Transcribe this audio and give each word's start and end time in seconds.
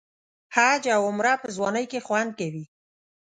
حج 0.55 0.83
او 0.95 1.01
عمره 1.09 1.33
په 1.41 1.47
ځوانۍ 1.55 1.85
کې 1.91 1.99
خوند 2.07 2.31
کوي. 2.39 2.63